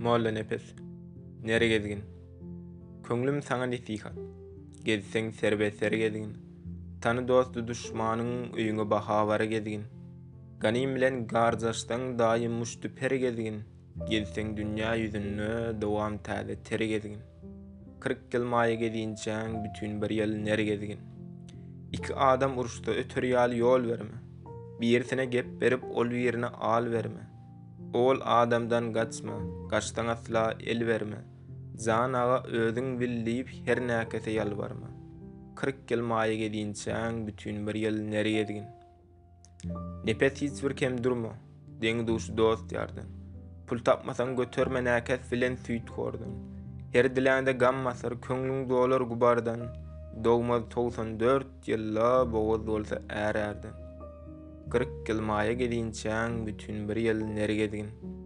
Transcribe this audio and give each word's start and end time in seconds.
Molla 0.00 0.30
nepes. 0.32 0.62
Nere 1.44 1.68
gezgin? 1.68 2.00
Könglüm 3.04 3.40
sana 3.42 3.64
ne 3.66 3.76
tihat. 3.76 4.14
Gezsen 4.84 5.30
serbestler 5.30 5.92
gezgin. 5.92 6.36
Tanı 7.00 7.28
dostu 7.28 7.68
düşmanın 7.68 8.52
uyunu 8.52 8.90
bahavara 8.90 9.44
gezgin. 9.44 9.82
Ganim 10.60 10.94
bilen 10.94 11.26
garzaştan 11.26 12.18
daim 12.18 12.52
muştu 12.52 12.88
per 12.94 13.10
gezgin. 13.10 13.62
Gezsen 14.10 14.56
dünya 14.56 14.94
yüzünü 14.94 15.76
doğam 15.82 16.18
tazı 16.18 16.62
ter 16.64 16.80
gezgin. 16.80 17.18
Kırk 18.00 18.32
gelmaya 18.32 18.74
gezgin 18.74 19.16
bütün 19.64 20.02
bir 20.02 20.44
nere 20.44 20.64
gezgin. 20.64 20.98
İki 21.92 22.14
adam 22.14 22.58
uruşta 22.58 22.90
ötür 22.92 23.22
yol 23.52 23.86
verme. 23.88 24.16
Bir 24.80 24.86
yersine 24.88 25.24
gep 25.24 25.60
berip 25.60 25.84
ol 25.84 26.06
yerine 26.10 26.46
al 26.46 26.86
verme. 26.90 27.32
Ol 27.94 28.16
adamdan 28.24 28.92
gaçma, 28.92 29.32
gaçtan 29.70 30.06
asla 30.06 30.54
el 30.66 30.86
verme. 30.86 31.16
Zan 31.76 32.12
ağa 32.12 32.42
ödün 32.44 33.00
villiyip 33.00 33.48
her 33.64 33.86
nakete 33.88 34.30
yalvarma. 34.30 34.86
Kırk 35.56 35.88
gel 35.88 36.00
maya 36.00 36.34
gedin 36.34 36.72
çağın 36.72 37.26
bütün 37.26 37.66
bir 37.66 37.74
yıl 37.74 38.00
nere 38.02 38.28
yedigin. 38.30 38.64
Nepet 40.04 40.42
hiç 40.42 40.62
bir 40.62 40.76
kem 40.76 41.04
durma, 41.04 41.28
den 41.82 42.06
duş 42.06 42.36
dost 42.36 42.72
yardın. 42.72 43.04
Pul 43.66 43.78
tapmasan 43.78 44.36
götürme 44.36 44.84
nakete 44.84 45.22
filen 45.22 45.56
süt 45.56 45.90
kordun. 45.90 46.34
Her 46.92 47.16
dilende 47.16 47.52
gam 47.52 47.76
masır, 47.76 48.20
könlün 48.20 48.68
dolar 48.70 49.00
gubardan. 49.00 49.60
Doğmaz 50.24 50.62
tolsan 50.70 51.20
dört 51.20 51.46
yıllar 51.68 52.32
boğaz 52.32 52.68
olsa 52.68 52.98
ererdin. 53.08 53.70
40 54.72 55.04
kilmaya 55.06 55.52
gedinçäň 55.60 56.40
bütün 56.48 56.80
bir 56.88 57.02
ýyl 57.04 57.22
nerege 57.36 57.60
gedin. 57.66 58.20